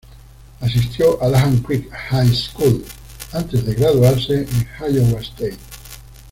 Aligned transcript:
Asistió 0.61 1.21
a 1.21 1.27
Langham 1.27 1.61
Creek 1.61 1.87
High 1.91 2.33
School, 2.33 2.83
antes 3.33 3.63
de 3.63 3.75
graduarse 3.75 4.33
en 4.49 4.67
Iowa 4.95 5.21
State. 5.21 5.59